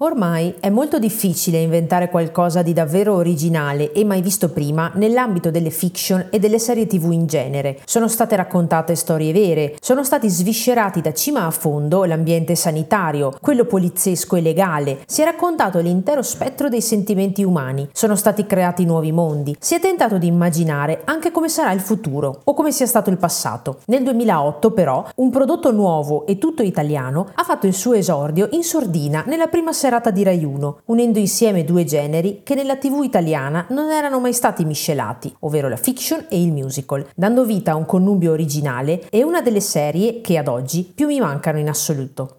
Ormai 0.00 0.54
è 0.60 0.70
molto 0.70 1.00
difficile 1.00 1.58
inventare 1.58 2.08
qualcosa 2.08 2.62
di 2.62 2.72
davvero 2.72 3.14
originale 3.14 3.90
e 3.90 4.04
mai 4.04 4.20
visto 4.20 4.48
prima 4.48 4.92
nell'ambito 4.94 5.50
delle 5.50 5.70
fiction 5.70 6.28
e 6.30 6.38
delle 6.38 6.60
serie 6.60 6.86
tv 6.86 7.10
in 7.10 7.26
genere. 7.26 7.80
Sono 7.84 8.06
state 8.06 8.36
raccontate 8.36 8.94
storie 8.94 9.32
vere, 9.32 9.74
sono 9.80 10.04
stati 10.04 10.28
sviscerati 10.28 11.00
da 11.00 11.12
cima 11.12 11.46
a 11.46 11.50
fondo 11.50 12.04
l'ambiente 12.04 12.54
sanitario, 12.54 13.36
quello 13.40 13.64
poliziesco 13.64 14.36
e 14.36 14.40
legale, 14.40 15.00
si 15.04 15.22
è 15.22 15.24
raccontato 15.24 15.80
l'intero 15.80 16.22
spettro 16.22 16.68
dei 16.68 16.80
sentimenti 16.80 17.42
umani, 17.42 17.88
sono 17.92 18.14
stati 18.14 18.46
creati 18.46 18.84
nuovi 18.84 19.10
mondi, 19.10 19.56
si 19.58 19.74
è 19.74 19.80
tentato 19.80 20.16
di 20.16 20.28
immaginare 20.28 21.00
anche 21.06 21.32
come 21.32 21.48
sarà 21.48 21.72
il 21.72 21.80
futuro 21.80 22.42
o 22.44 22.54
come 22.54 22.70
sia 22.70 22.86
stato 22.86 23.10
il 23.10 23.16
passato. 23.16 23.78
Nel 23.86 24.04
2008 24.04 24.70
però 24.70 25.04
un 25.16 25.30
prodotto 25.30 25.72
nuovo 25.72 26.24
e 26.24 26.38
tutto 26.38 26.62
italiano 26.62 27.30
ha 27.34 27.42
fatto 27.42 27.66
il 27.66 27.74
suo 27.74 27.94
esordio 27.94 28.46
in 28.52 28.62
sordina 28.62 29.24
nella 29.26 29.48
prima 29.48 29.72
serie 29.72 29.86
serata 29.88 30.10
di 30.10 30.22
Rai 30.22 30.44
1, 30.44 30.80
unendo 30.86 31.18
insieme 31.18 31.64
due 31.64 31.84
generi 31.84 32.42
che 32.44 32.54
nella 32.54 32.76
TV 32.76 33.04
italiana 33.04 33.64
non 33.70 33.90
erano 33.90 34.20
mai 34.20 34.34
stati 34.34 34.66
miscelati, 34.66 35.34
ovvero 35.40 35.66
la 35.66 35.76
fiction 35.76 36.26
e 36.28 36.42
il 36.42 36.52
musical, 36.52 37.06
dando 37.16 37.46
vita 37.46 37.70
a 37.72 37.76
un 37.76 37.86
connubio 37.86 38.32
originale 38.32 39.08
e 39.08 39.22
una 39.22 39.40
delle 39.40 39.62
serie 39.62 40.20
che 40.20 40.36
ad 40.36 40.46
oggi 40.46 40.92
più 40.94 41.06
mi 41.06 41.20
mancano 41.20 41.58
in 41.58 41.70
assoluto. 41.70 42.36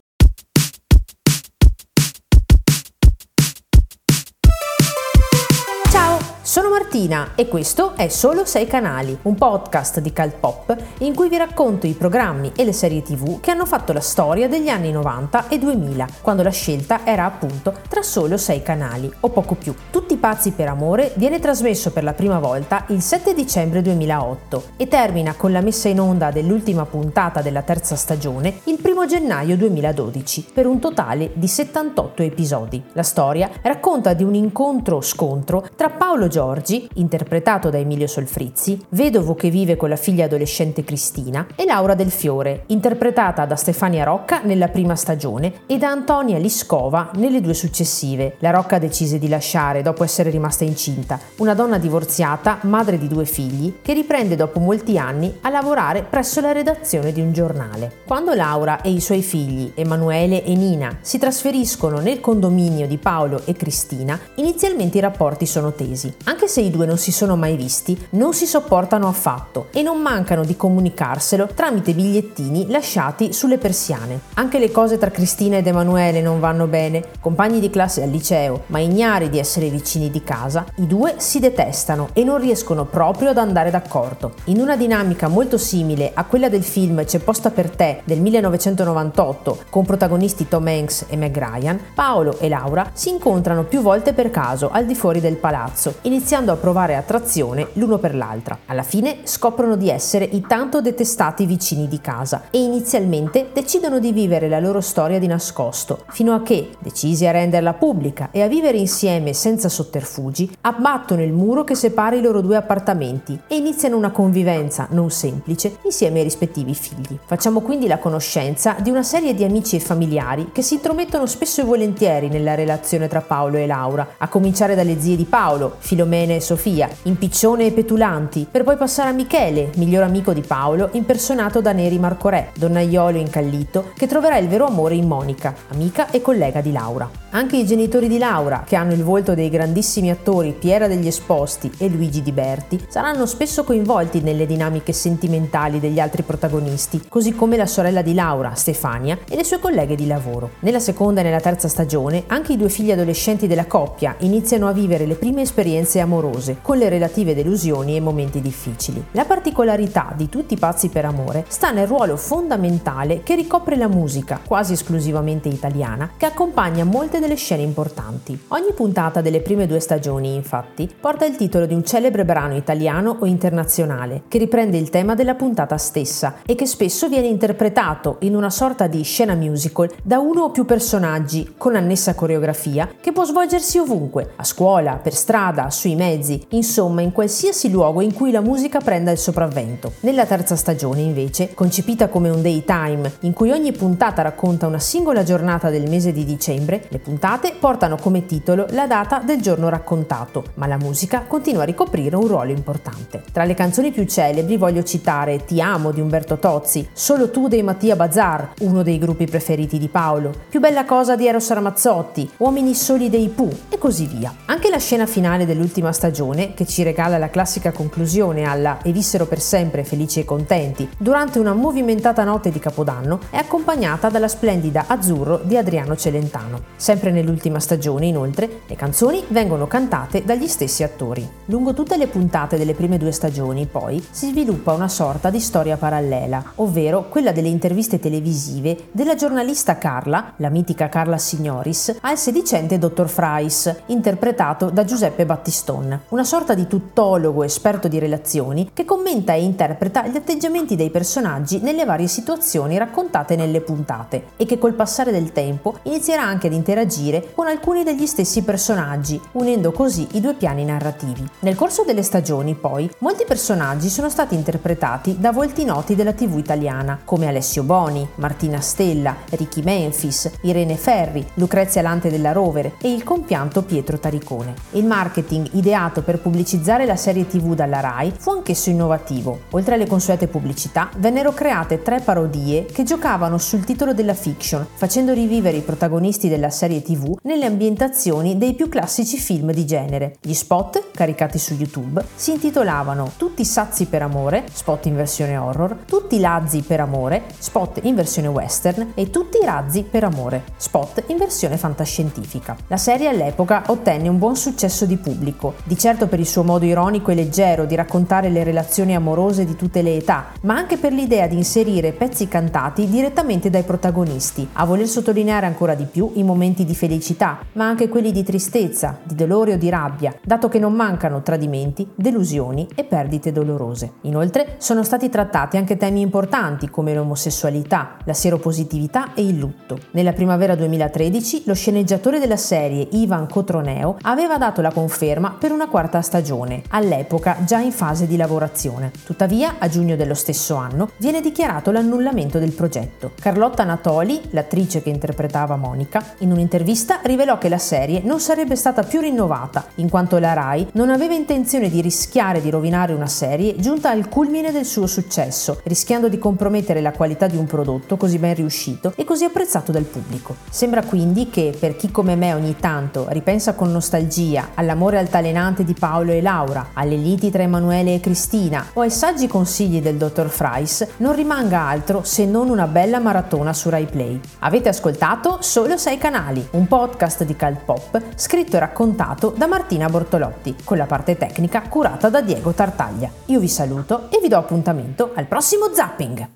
Sono 7.00 7.12
Martina 7.12 7.30
e 7.36 7.48
questo 7.48 7.96
è 7.96 8.10
Solo 8.10 8.44
6 8.44 8.68
Canali, 8.68 9.18
un 9.22 9.36
podcast 9.36 10.02
di 10.02 10.12
Cult 10.12 10.36
Pop 10.38 10.76
in 11.00 11.16
cui 11.16 11.30
vi 11.30 11.38
racconto 11.38 11.88
i 11.88 11.94
programmi 11.94 12.52
e 12.58 12.66
le 12.66 12.74
serie 12.74 13.02
tv 13.02 13.40
che 13.40 13.52
hanno 13.52 13.66
fatto 13.66 13.94
la 13.94 14.02
storia 14.02 14.50
degli 14.50 14.68
anni 14.68 14.92
90 14.92 15.48
e 15.48 15.60
2000, 15.60 16.08
quando 16.22 16.44
la 16.44 16.50
scelta 16.50 17.06
era 17.06 17.24
appunto 17.24 17.74
tra 17.88 18.02
solo 18.02 18.36
6 18.36 18.62
canali 18.62 19.10
o 19.22 19.30
poco 19.30 19.56
più. 19.56 19.74
Tutti 19.90 20.18
pazzi 20.18 20.52
per 20.52 20.68
amore 20.68 21.14
viene 21.16 21.40
trasmesso 21.40 21.92
per 21.92 22.04
la 22.04 22.12
prima 22.12 22.40
volta 22.40 22.84
il 22.90 23.02
7 23.02 23.34
dicembre 23.34 23.82
2008 23.82 24.64
e 24.76 24.90
termina 24.90 25.36
con 25.36 25.54
la 25.54 25.62
messa 25.62 25.88
in 25.88 26.02
onda 26.02 26.32
dell'ultima 26.32 26.86
puntata 26.86 27.42
della 27.42 27.62
terza 27.62 27.96
stagione 27.96 28.60
il 28.66 28.78
1 28.84 29.06
gennaio 29.06 29.56
2012 29.56 30.48
per 30.54 30.66
un 30.66 30.80
totale 30.80 31.32
di 31.36 31.48
78 31.48 32.24
episodi. 32.24 32.84
La 32.92 33.04
storia 33.04 33.50
racconta 33.62 34.12
di 34.14 34.24
un 34.24 34.36
incontro-scontro 34.36 35.70
tra 35.78 35.90
Paolo 35.90 36.28
Giorgi, 36.28 36.88
interpretato 36.96 37.70
da 37.70 37.78
Emilio 37.78 38.08
Solfrizzi, 38.08 38.80
vedovo 38.90 39.36
che 39.36 39.50
vive 39.50 39.78
con 39.78 39.90
la 39.90 39.96
figlia 39.96 40.26
adolescente 40.26 40.84
Cristina, 40.84 41.48
e 41.56 41.66
Laura 41.66 41.94
Del 41.94 42.12
Fiore, 42.12 42.64
interpretata 42.68 43.46
da 43.46 43.56
Stefania 43.56 44.04
Rocca 44.04 44.42
nella 44.44 44.68
prima 44.68 44.96
stagione 44.96 45.62
e 45.66 45.78
da 45.78 45.90
Antonia 45.90 46.38
Liscova 46.38 47.12
nelle 47.16 47.42
due 47.42 47.54
successive. 47.54 48.36
La 48.40 48.52
Rocca 48.52 48.80
decise 48.80 49.20
di 49.20 49.28
lasciare 49.28 49.82
dopo 49.82 50.04
essere 50.04 50.30
rimasta 50.30 50.64
incinta, 50.64 51.20
una 51.38 51.54
donna 51.54 51.78
divorziata, 51.78 52.60
madre 52.64 52.98
di 52.98 53.08
due 53.08 53.26
figli, 53.26 53.76
che 53.82 53.94
riprende 53.94 54.36
dopo 54.36 54.60
molti 54.60 54.98
anni 54.98 55.38
a 55.42 55.50
lavorare 55.50 56.04
presso 56.04 56.42
la 56.42 56.52
redazione 56.52 57.12
di 57.12 57.22
un 57.22 57.32
giornale. 57.32 58.02
Quando 58.06 58.34
Laura 58.34 58.82
e 58.82 58.90
i 58.90 59.02
suoi 59.02 59.22
figli, 59.22 59.72
Emanuele 59.76 60.44
e 60.44 60.56
Nina, 60.56 60.98
si 61.02 61.18
trasferiscono 61.18 62.00
nel 62.00 62.20
condominio 62.20 62.88
di 62.88 62.98
Paolo 62.98 63.42
e 63.46 63.54
Cristina, 63.54 64.20
inizialmente 64.36 64.98
i 64.98 65.02
rapporti 65.02 65.46
sono 65.46 65.74
tesi. 65.74 66.14
Anche 66.26 66.48
se 66.48 66.62
i 66.62 66.72
due 66.72 66.79
non 66.86 66.98
si 66.98 67.12
sono 67.12 67.36
mai 67.36 67.56
visti, 67.56 67.98
non 68.12 68.34
si 68.34 68.46
sopportano 68.46 69.08
affatto 69.08 69.68
e 69.72 69.82
non 69.82 70.02
mancano 70.02 70.44
di 70.44 70.56
comunicarselo 70.56 71.50
tramite 71.54 71.94
bigliettini 71.94 72.70
lasciati 72.70 73.34
sulle 73.34 73.58
persiane. 73.58 74.20
Anche 74.36 74.60
le 74.60 74.72
cose 74.72 74.98
tra 74.98 75.12
Cristina 75.12 75.58
ed 75.58 75.68
Emanuele 75.68 76.22
non 76.22 76.40
vanno 76.40 76.68
bene, 76.68 77.04
compagni 77.20 77.60
di 77.60 77.70
classe 77.70 78.04
al 78.04 78.10
liceo, 78.10 78.64
ma 78.68 78.80
ignari 78.80 79.30
di 79.30 79.40
essere 79.40 79.70
vicini 79.70 80.10
di 80.10 80.24
casa, 80.24 80.66
i 80.76 80.88
due 80.88 81.16
si 81.18 81.40
detestano 81.40 82.10
e 82.14 82.24
non 82.24 82.40
riescono 82.40 82.86
proprio 82.86 83.30
ad 83.30 83.38
andare 83.38 83.70
d'accordo. 83.70 84.34
In 84.46 84.60
una 84.60 84.76
dinamica 84.76 85.28
molto 85.28 85.58
simile 85.58 86.12
a 86.14 86.24
quella 86.24 86.50
del 86.50 86.64
film 86.64 87.04
C'è 87.04 87.20
posta 87.20 87.52
per 87.52 87.70
te 87.70 88.02
del 88.04 88.22
1998, 88.22 89.66
con 89.70 89.86
protagonisti 89.86 90.48
Tom 90.48 90.68
Hanks 90.68 91.06
e 91.10 91.18
Meg 91.18 91.38
Ryan, 91.38 91.80
Paolo 91.94 92.38
e 92.40 92.50
Laura 92.50 92.90
si 92.94 93.10
incontrano 93.10 93.64
più 93.64 93.82
volte 93.82 94.14
per 94.14 94.32
caso 94.32 94.70
al 94.72 94.86
di 94.86 94.96
fuori 94.96 95.20
del 95.20 95.36
palazzo, 95.36 95.96
iniziando 96.04 96.52
a 96.52 96.56
provare 96.56 96.69
attrazione 96.74 97.68
l'uno 97.74 97.98
per 97.98 98.16
l'altra. 98.16 98.60
Alla 98.66 98.84
fine 98.84 99.20
scoprono 99.24 99.76
di 99.76 99.90
essere 99.90 100.26
i 100.26 100.42
tanto 100.42 100.82
detestati 100.82 101.46
vicini 101.46 101.88
di 101.88 102.00
casa 102.02 102.44
e 102.52 102.62
inizialmente 102.62 103.50
decidono 103.54 104.00
di 104.00 104.12
vivere 104.12 104.50
la 104.50 104.60
loro 104.60 104.82
storia 104.82 105.20
di 105.20 105.28
nascosto, 105.28 106.04
fino 106.10 106.34
a 106.34 106.42
che, 106.42 106.72
decisi 106.80 107.26
a 107.26 107.32
renderla 107.32 107.74
pubblica 107.74 108.30
e 108.32 108.42
a 108.42 108.48
vivere 108.48 108.78
insieme 108.78 109.34
senza 109.34 109.70
sotterfugi, 109.70 110.58
abbattono 110.62 111.24
il 111.24 111.34
muro 111.34 111.64
che 111.64 111.76
separa 111.76 112.16
i 112.16 112.22
loro 112.22 112.42
due 112.42 112.56
appartamenti 112.56 113.40
e 113.48 113.56
iniziano 113.56 113.98
una 113.98 114.12
convivenza 114.12 114.88
non 114.92 115.10
semplice 115.12 115.78
insieme 115.84 116.20
ai 116.20 116.24
rispettivi 116.24 116.74
figli. 116.76 117.18
Facciamo 117.26 117.62
quindi 117.62 117.88
la 117.88 118.00
conoscenza 118.00 118.76
di 118.80 118.90
una 118.90 119.04
serie 119.04 119.34
di 119.34 119.44
amici 119.44 119.76
e 119.76 119.80
familiari 119.80 120.50
che 120.52 120.62
si 120.62 120.76
intromettono 120.76 121.26
spesso 121.26 121.62
e 121.62 121.66
volentieri 121.66 122.28
nella 122.30 122.56
relazione 122.56 123.08
tra 123.08 123.22
Paolo 123.22 123.58
e 123.58 123.66
Laura, 123.66 124.16
a 124.18 124.28
cominciare 124.28 124.76
dalle 124.76 125.00
zie 125.00 125.16
di 125.16 125.26
Paolo, 125.26 125.76
Filomene 125.80 126.36
e 126.36 126.42
Sofia, 126.50 126.90
impiccione 127.04 127.68
e 127.68 127.72
petulanti, 127.72 128.48
per 128.50 128.64
poi 128.64 128.76
passare 128.76 129.10
a 129.10 129.12
Michele, 129.12 129.70
miglior 129.76 130.02
amico 130.02 130.34
di 130.34 130.42
Paolo, 130.42 130.90
impersonato 130.94 131.62
da 131.62 131.74
Neri 131.74 132.00
Marco 132.00 132.30
Re, 132.30 132.50
donnaiolo 132.58 133.20
incallito, 133.20 133.92
che 133.96 134.08
troverà 134.08 134.40
il 134.40 134.48
vero 134.48 134.66
amore 134.66 134.96
in 134.96 135.06
Monica, 135.06 135.54
amica 135.68 136.10
e 136.10 136.22
collega 136.22 136.62
di 136.62 136.72
Laura. 136.72 137.08
Anche 137.32 137.58
i 137.58 137.68
genitori 137.68 138.08
di 138.08 138.18
Laura, 138.18 138.64
che 138.66 138.76
hanno 138.76 138.94
il 138.94 139.04
volto 139.04 139.36
dei 139.36 139.52
grandissimi 139.52 140.10
attori 140.10 140.56
Piera 140.58 140.88
degli 140.88 141.06
Esposti 141.06 141.72
e 141.78 141.88
Luigi 141.88 142.24
Di 142.24 142.32
Berti, 142.32 142.84
saranno 142.90 143.28
spesso 143.28 143.64
coinvolti 143.64 144.22
nelle 144.22 144.48
dinamiche 144.48 144.92
sentimentali 144.92 145.80
degli 145.80 146.00
altri 146.00 146.24
protagonisti, 146.24 147.04
così 147.08 147.36
come 147.36 147.58
la 147.58 147.68
sorella 147.68 148.02
di 148.02 148.16
Laura, 148.16 148.56
Stefania, 148.56 149.20
e 149.30 149.36
le 149.36 149.44
sue 149.44 149.60
colleghe 149.60 149.94
di 149.94 150.08
lavoro. 150.08 150.54
Nella 150.62 150.80
seconda 150.80 151.22
e 151.22 151.24
nella 151.26 151.40
terza 151.40 151.68
stagione, 151.68 152.24
anche 152.26 152.54
i 152.54 152.58
due 152.58 152.70
figli 152.70 152.92
adolescenti 152.92 153.46
della 153.46 153.68
coppia 153.68 154.16
iniziano 154.22 154.68
a 154.68 154.74
vivere 154.74 155.06
le 155.06 155.14
prime 155.14 155.42
esperienze 155.42 156.00
amorose, 156.00 156.38
con 156.62 156.78
le 156.78 156.90
relative 156.90 157.36
delusioni 157.36 157.96
e 157.96 158.00
momenti 158.00 158.42
difficili. 158.42 159.04
La 159.12 159.26
particolarità 159.26 160.14
di 160.16 160.30
Tutti 160.30 160.58
pazzi 160.58 160.90
per 160.90 161.06
amore 161.06 161.46
sta 161.48 161.72
nel 161.72 161.88
ruolo 161.88 162.16
fondamentale 162.18 163.22
che 163.24 163.36
ricopre 163.36 163.76
la 163.76 163.88
musica, 163.88 164.40
quasi 164.46 164.74
esclusivamente 164.74 165.50
italiana, 165.50 166.12
che 166.18 166.26
accompagna 166.26 166.84
molte 166.84 167.20
delle 167.20 167.36
scene 167.36 167.64
importanti. 167.64 168.40
Ogni 168.50 168.74
puntata 168.74 169.22
delle 169.22 169.42
prime 169.42 169.68
due 169.68 169.80
stagioni, 169.80 170.36
infatti, 170.36 170.90
porta 171.00 171.26
il 171.26 171.36
titolo 171.36 171.66
di 171.66 171.74
un 171.74 171.84
celebre 171.84 172.26
brano 172.26 172.56
italiano 172.56 173.18
o 173.20 173.26
internazionale, 173.26 174.24
che 174.28 174.38
riprende 174.38 174.78
il 174.78 174.90
tema 174.90 175.16
della 175.16 175.36
puntata 175.36 175.78
stessa 175.78 176.36
e 176.46 176.56
che 176.56 176.66
spesso 176.66 177.08
viene 177.08 177.28
interpretato 177.28 178.18
in 178.20 178.36
una 178.36 178.50
sorta 178.50 178.88
di 178.88 179.02
scena 179.04 179.34
musical 179.36 179.90
da 180.04 180.20
uno 180.20 180.44
o 180.44 180.52
più 180.52 180.66
personaggi 180.66 181.56
con 181.58 181.76
annessa 181.76 182.14
coreografia 182.14 182.90
che 183.00 183.12
può 183.12 183.24
svolgersi 183.24 183.78
ovunque, 183.78 184.34
a 184.36 184.44
scuola, 184.44 184.94
per 184.96 185.14
strada, 185.14 185.70
sui 185.70 185.96
mezzi, 185.96 186.29
insomma 186.50 187.02
in 187.02 187.12
qualsiasi 187.12 187.72
luogo 187.72 188.02
in 188.02 188.14
cui 188.14 188.32
la 188.32 188.42
musica 188.42 188.80
prenda 188.80 189.12
il 189.12 189.18
sopravvento. 189.18 189.94
Nella 190.02 190.26
terza 190.26 190.56
stagione, 190.56 191.02
invece, 191.02 191.54
concepita 191.54 192.10
come 192.10 192.30
un 192.30 192.42
daytime, 192.42 193.14
in 193.22 193.34
cui 193.34 193.52
ogni 193.52 193.72
puntata 193.72 194.22
racconta 194.22 194.68
una 194.68 194.80
singola 194.80 195.24
giornata 195.24 195.70
del 195.70 195.90
mese 195.90 196.12
di 196.12 196.26
dicembre, 196.26 196.86
le 196.90 197.00
puntate 197.00 197.54
portano 197.58 197.96
come 197.98 198.26
titolo 198.26 198.66
la 198.72 198.86
data 198.86 199.20
del 199.20 199.42
giorno 199.42 199.70
raccontato, 199.70 200.44
ma 200.56 200.68
la 200.68 200.78
musica 200.78 201.24
continua 201.26 201.64
a 201.64 201.66
ricoprire 201.66 202.16
un 202.16 202.28
ruolo 202.28 202.52
importante. 202.52 203.24
Tra 203.32 203.46
le 203.46 203.54
canzoni 203.54 203.92
più 203.92 204.06
celebri 204.06 204.58
voglio 204.58 204.84
citare 204.84 205.46
Ti 205.46 205.62
amo 205.62 205.92
di 205.92 206.02
Umberto 206.02 206.38
Tozzi, 206.38 206.88
Solo 206.92 207.30
tu 207.30 207.48
dei 207.48 207.64
Mattia 207.64 207.96
Bazar, 207.96 208.54
uno 208.60 208.84
dei 208.84 208.98
gruppi 208.98 209.26
preferiti 209.26 209.78
di 209.78 209.88
Paolo, 209.88 210.34
Più 210.50 210.60
bella 210.60 210.86
cosa 210.86 211.16
di 211.16 211.28
Eros 211.28 211.50
Ramazzotti, 211.50 212.30
Uomini 212.38 212.76
soli 212.76 213.10
dei 213.10 213.30
Pooh 213.30 213.56
e 213.70 213.78
così 213.78 214.06
via. 214.06 214.34
Anche 214.46 214.70
la 214.70 214.78
scena 214.78 215.06
finale 215.06 215.46
dell'ultimo 215.46 215.68
l'ultima 215.70 215.94
stagione, 216.20 216.54
che 216.54 216.66
ci 216.66 216.84
regala 216.84 217.18
la 217.18 217.30
classica 217.30 217.72
conclusione 217.72 218.44
alla 218.44 218.80
E 218.84 218.92
vissero 218.92 219.26
per 219.26 219.40
sempre 219.40 219.86
felici 219.86 220.20
e 220.20 220.26
contenti, 220.26 220.90
durante 220.98 221.40
una 221.40 221.54
movimentata 221.54 222.24
notte 222.26 222.52
di 222.52 222.60
Capodanno, 222.60 223.20
è 223.30 223.38
accompagnata 223.38 224.10
dalla 224.10 224.28
splendida 224.28 224.86
Azzurro 224.88 225.40
di 225.44 225.56
Adriano 225.56 225.96
Celentano. 225.96 226.62
Sempre 226.76 227.12
nell'ultima 227.12 227.60
stagione, 227.60 228.08
inoltre, 228.08 228.62
le 228.68 228.76
canzoni 228.76 229.24
vengono 229.30 229.68
cantate 229.68 230.24
dagli 230.26 230.48
stessi 230.48 230.84
attori. 230.84 231.28
Lungo 231.46 231.74
tutte 231.74 231.96
le 231.96 232.08
puntate 232.08 232.58
delle 232.58 232.74
prime 232.74 232.98
due 232.98 233.12
stagioni, 233.12 233.66
poi, 233.66 234.06
si 234.10 234.30
sviluppa 234.30 234.74
una 234.74 234.90
sorta 234.90 235.30
di 235.30 235.40
storia 235.40 235.78
parallela, 235.78 236.44
ovvero 236.56 237.08
quella 237.08 237.32
delle 237.32 237.48
interviste 237.48 238.00
televisive 238.00 238.88
della 238.92 239.16
giornalista 239.16 239.78
Carla, 239.78 240.34
la 240.38 240.50
mitica 240.50 240.90
Carla 240.90 241.18
Signoris, 241.18 241.98
al 242.02 242.18
sedicente 242.18 242.78
Dottor 242.78 243.08
Frais, 243.08 243.74
interpretato 243.88 244.70
da 244.70 244.84
Giuseppe 244.84 245.26
Battistoni 245.26 245.68
Stone, 245.70 246.02
una 246.10 246.24
sorta 246.24 246.54
di 246.54 246.66
tuttologo 246.66 247.44
esperto 247.44 247.88
di 247.88 248.00
relazioni 248.00 248.72
che 248.74 248.86
commenta 248.86 249.34
e 249.34 249.44
interpreta 249.44 250.08
gli 250.08 250.16
atteggiamenti 250.16 250.76
dei 250.76 250.90
personaggi 250.90 251.60
nelle 251.60 251.86
varie 251.86 252.08
situazioni 252.08 252.78
raccontate 252.78 253.36
nelle 253.36 253.62
puntate 253.62 254.30
e 254.38 254.46
che 254.46 254.58
col 254.58 254.74
passare 254.74 255.12
del 255.12 255.32
tempo 255.32 255.78
inizierà 255.84 256.24
anche 256.24 256.48
ad 256.48 256.54
interagire 256.54 257.32
con 257.36 257.48
alcuni 257.48 257.84
degli 257.84 258.08
stessi 258.08 258.42
personaggi, 258.42 259.20
unendo 259.34 259.72
così 259.72 260.08
i 260.14 260.22
due 260.22 260.34
piani 260.34 260.66
narrativi. 260.66 261.28
Nel 261.40 261.56
corso 261.56 261.84
delle 261.84 262.04
stagioni, 262.04 262.56
poi, 262.56 262.90
molti 263.00 263.26
personaggi 263.26 263.90
sono 263.90 264.10
stati 264.10 264.34
interpretati 264.34 265.18
da 265.20 265.32
volti 265.32 265.64
noti 265.64 265.96
della 265.96 266.14
TV 266.14 266.38
italiana, 266.38 267.00
come 267.04 267.28
Alessio 267.28 267.64
Boni, 267.64 268.08
Martina 268.16 268.62
Stella, 268.62 269.16
Ricky 269.30 269.62
Memphis, 269.62 270.32
Irene 270.42 270.76
Ferri, 270.76 271.26
Lucrezia 271.36 271.82
Lante 271.82 272.10
della 272.10 272.32
Rovere 272.32 272.74
e 272.82 272.92
il 272.92 273.04
compianto 273.04 273.62
Pietro 273.62 274.00
Taricone. 274.00 274.54
Il 274.72 274.86
marketing 274.86 275.50
ideato 275.54 275.99
per 276.02 276.20
pubblicizzare 276.20 276.86
la 276.86 276.96
serie 276.96 277.28
TV 277.28 277.56
dalla 277.56 277.80
RAI 277.80 278.14
fu 278.18 278.32
anch'esso 278.32 278.70
innovativo. 278.70 279.42
Oltre 279.52 279.76
alle 279.76 279.88
consuete 279.88 280.28
pubblicità, 280.28 280.90
vennero 280.98 281.34
create 281.34 281.82
tre 281.82 282.00
parodie 282.00 282.66
che 282.66 282.84
giocavano 282.84 283.38
sul 283.38 283.64
titolo 283.64 283.94
della 283.94 284.14
fiction, 284.14 284.66
facendo 284.74 285.14
rivivere 285.14 285.58
i 285.58 285.62
protagonisti 285.62 286.30
della 286.30 286.50
serie 286.50 286.82
TV 286.82 287.18
nelle 287.24 287.46
ambientazioni 287.46 288.38
dei 288.38 288.54
più 288.54 288.70
classici 288.70 289.18
film 289.18 289.52
di 289.52 289.66
genere. 289.66 290.16
Gli 290.22 290.34
spot, 290.34 290.92
caricati 290.92 291.38
su 291.38 291.54
YouTube, 291.54 292.04
si 292.16 292.32
intitolavano 292.32 293.12
Tutti 293.18 293.46
sazi 293.46 293.86
per 293.86 294.02
amore, 294.02 294.46
spot 294.52 294.86
in 294.86 294.96
versione 294.96 295.38
horror, 295.38 295.78
Tutti 295.86 296.20
lazzi 296.20 296.62
per 296.62 296.80
amore, 296.80 297.24
spot 297.38 297.80
in 297.84 297.96
versione 297.96 298.28
western 298.28 298.92
e 298.96 299.10
Tutti 299.10 299.40
razzi 299.44 299.84
per 299.84 300.04
amore, 300.04 300.44
spot 300.58 301.04
in 301.08 301.18
versione 301.18 301.58
fantascientifica. 301.58 302.56
La 302.68 302.78
serie 302.78 303.08
all'epoca 303.10 303.64
ottenne 303.68 304.08
un 304.08 304.18
buon 304.18 304.36
successo 304.36 304.86
di 304.86 304.98
pubblico, 304.98 305.56
di 305.64 305.78
certo 305.90 306.06
per 306.06 306.20
il 306.20 306.28
suo 306.28 306.44
modo 306.44 306.66
ironico 306.66 307.10
e 307.10 307.16
leggero 307.16 307.66
di 307.66 307.74
raccontare 307.74 308.30
le 308.30 308.44
relazioni 308.44 308.94
amorose 308.94 309.44
di 309.44 309.56
tutte 309.56 309.82
le 309.82 309.96
età, 309.96 310.28
ma 310.42 310.56
anche 310.56 310.78
per 310.78 310.94
l'idea 310.94 311.26
di 311.26 311.36
inserire 311.36 311.94
pezzi 311.94 312.28
cantati 312.28 312.88
direttamente 312.88 313.50
dai 313.50 313.64
protagonisti, 313.64 314.48
a 314.54 314.66
voler 314.66 314.86
sottolineare 314.86 315.48
ancora 315.48 315.74
di 315.74 315.86
più 315.86 316.12
i 316.14 316.22
momenti 316.22 316.64
di 316.64 316.76
felicità, 316.76 317.40
ma 317.54 317.66
anche 317.66 317.90
quelli 317.90 318.12
di 318.12 318.22
tristezza, 318.22 319.00
di 319.02 319.16
dolore 319.16 319.54
o 319.54 319.58
di 319.58 319.68
rabbia, 319.68 320.14
dato 320.24 320.48
che 320.48 320.60
non 320.60 320.74
mancano 320.74 321.24
tradimenti, 321.24 321.90
delusioni 321.96 322.68
e 322.76 322.84
perdite 322.84 323.32
dolorose. 323.32 323.94
Inoltre 324.02 324.58
sono 324.60 324.84
stati 324.84 325.10
trattati 325.10 325.58
anche 325.58 325.76
temi 325.76 326.02
importanti 326.02 326.70
come 326.70 326.94
l'omosessualità, 326.94 327.98
la 328.04 328.14
seropositività 328.14 329.16
e 329.16 329.24
il 329.24 329.40
lutto. 329.40 329.80
Nella 329.94 330.14
primavera 330.14 330.54
2013 330.54 331.44
lo 331.48 331.56
sceneggiatore 331.56 332.20
della 332.20 332.38
serie 332.38 332.90
Ivan 332.92 333.28
Cotroneo 333.28 333.98
aveva 334.04 334.38
dato 334.38 334.62
la 334.62 334.72
conferma 334.72 335.36
per 335.40 335.52
una 335.52 335.66
quarta 335.66 335.78
stagione, 336.02 336.64
all'epoca 336.70 337.38
già 337.46 337.60
in 337.60 337.72
fase 337.72 338.08
di 338.08 338.18
lavorazione. 338.18 338.92
Tuttavia, 339.06 339.56
a 339.60 339.68
giugno 339.70 339.96
dello 339.96 340.14
stesso 340.14 340.56
anno 340.56 340.90
viene 340.98 341.22
dichiarato 341.22 341.72
l'annullamento 341.72 342.40
del 342.40 342.52
progetto. 342.52 343.12
Carlotta 343.20 343.64
Natoli, 343.64 344.22
l'attrice 344.32 344.82
che 344.82 344.90
interpretava 344.90 345.56
Monica, 345.56 346.04
in 346.20 346.32
un'intervista 346.32 347.00
rivelò 347.04 347.38
che 347.38 347.50
la 347.50 347.58
serie 347.58 348.02
non 348.04 348.20
sarebbe 348.20 348.56
stata 348.56 348.84
più 348.84 349.00
rinnovata, 349.00 349.66
in 349.76 349.90
quanto 349.90 350.18
la 350.18 350.34
RAI 350.34 350.68
non 350.74 350.90
aveva 350.90 351.14
intenzione 351.14 351.70
di 351.70 351.82
rischiare 351.82 352.42
di 352.42 352.50
rovinare 352.50 352.94
una 352.94 353.08
serie 353.08 353.56
giunta 353.58 353.90
al 353.90 354.10
culmine 354.10 354.52
del 354.52 354.66
suo 354.66 354.88
successo, 354.88 355.62
rischiando 355.64 356.10
di 356.10 356.18
compromettere 356.18 356.82
la 356.82 356.92
qualità 356.92 357.28
di 357.28 357.38
un 357.38 357.46
prodotto 357.46 357.98
così 357.98 358.18
ben 358.18 358.36
riuscito 358.36 358.94
e 358.96 359.04
così 359.04 359.24
apprezzato 359.24 359.72
dal 359.72 359.84
pubblico. 359.84 360.36
Sembra 360.50 360.84
quindi 360.84 361.30
che, 361.30 361.56
per 361.58 361.76
chi 361.76 361.92
come 361.92 362.16
me 362.16 362.34
ogni 362.34 362.56
tanto 362.60 363.06
ripensa 363.10 363.54
con 363.54 363.72
nostalgia 363.72 364.50
all'amore 364.56 364.98
altalenante 364.98 365.59
di 365.64 365.74
Paolo 365.74 366.12
e 366.12 366.22
Laura, 366.22 366.70
alle 366.74 366.96
liti 366.96 367.30
tra 367.30 367.44
Emanuele 367.44 367.96
e 367.96 368.00
Cristina 368.00 368.66
o 368.74 368.82
ai 368.82 368.92
saggi 368.92 369.28
consigli 369.28 369.82
del 369.82 369.96
dottor 369.96 370.30
Fries, 370.30 370.88
non 370.98 371.16
rimanga 371.16 371.62
altro 371.62 372.04
se 372.04 372.26
non 372.26 372.50
una 372.50 372.68
bella 372.68 373.00
maratona 373.00 373.54
su 373.54 373.70
Rai 373.70 373.86
Play. 373.86 374.20
Avete 374.40 374.70
ascoltato 374.70 375.38
Solo 375.42 375.78
6 375.78 375.98
canali, 375.98 376.48
un 376.52 376.68
podcast 376.68 377.24
di 377.24 377.36
cult 377.36 377.60
pop 377.66 378.02
scritto 378.16 378.56
e 378.56 378.60
raccontato 378.60 379.34
da 379.36 379.48
Martina 379.48 379.88
Bortolotti, 379.88 380.56
con 380.64 380.78
la 380.78 380.86
parte 380.86 381.18
tecnica 381.18 381.62
curata 381.64 382.10
da 382.10 382.22
Diego 382.22 382.52
Tartaglia. 382.52 383.10
Io 383.26 383.40
vi 383.40 383.48
saluto 383.48 384.10
e 384.10 384.20
vi 384.22 384.28
do 384.28 384.38
appuntamento 384.38 385.12
al 385.16 385.26
prossimo 385.26 385.74
zapping! 385.74 386.28